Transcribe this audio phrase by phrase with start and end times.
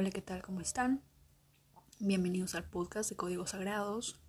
[0.00, 0.42] Hola, ¿qué tal?
[0.42, 1.02] ¿Cómo están?
[1.98, 4.20] Bienvenidos al podcast de Códigos Sagrados.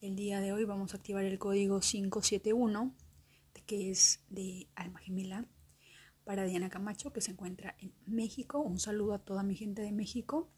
[0.00, 2.94] El día de hoy vamos a activar el código 571,
[3.66, 5.44] que es de Alma Gemela,
[6.24, 8.60] para Diana Camacho, que se encuentra en México.
[8.60, 10.50] Un saludo a toda mi gente de México.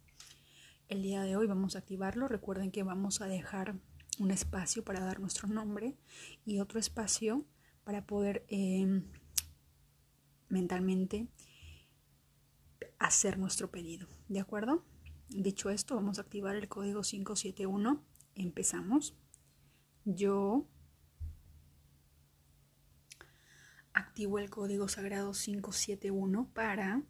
[0.89, 2.29] El día de hoy vamos a activarlo.
[2.29, 3.75] Recuerden que vamos a dejar
[4.21, 5.97] un espacio para dar nuestro nombre
[6.45, 7.45] y otro espacio
[7.83, 9.03] para poder eh,
[10.49, 11.27] mentalmente
[12.99, 14.09] hacer nuestro pedido.
[14.29, 14.85] ¿De acuerdo?
[15.29, 18.03] Dicho esto, vamos a activar el código 571.
[18.35, 19.15] Empezamos.
[20.05, 20.67] Yo
[23.93, 27.03] activo el código sagrado 571 para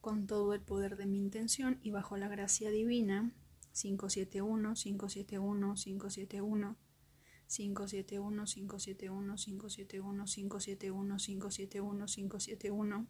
[0.00, 3.32] con todo el poder de mi intención y bajo la gracia divina
[3.72, 6.76] 571 571 571
[7.50, 13.06] 571 571 571 571 571 571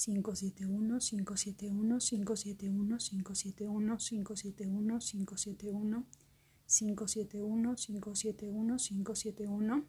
[0.00, 6.04] 571 571 571 571 571 571
[6.66, 9.84] 571 571 571 571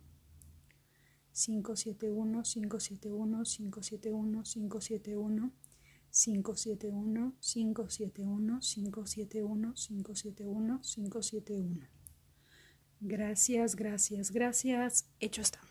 [1.33, 2.35] 571
[3.63, 5.51] 571 571 571
[6.11, 11.87] 571 571 571 571 571 571
[13.03, 15.07] Gracias, gracias, gracias.
[15.19, 15.70] Hecho está.